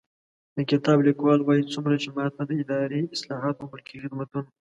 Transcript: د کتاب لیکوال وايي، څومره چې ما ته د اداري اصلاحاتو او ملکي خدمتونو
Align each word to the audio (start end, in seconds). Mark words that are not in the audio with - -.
د 0.55 0.57
کتاب 0.71 0.97
لیکوال 1.07 1.39
وايي، 1.43 1.63
څومره 1.73 1.95
چې 2.03 2.09
ما 2.17 2.25
ته 2.35 2.41
د 2.49 2.51
اداري 2.63 2.99
اصلاحاتو 3.15 3.61
او 3.63 3.69
ملکي 3.71 3.97
خدمتونو 4.03 4.49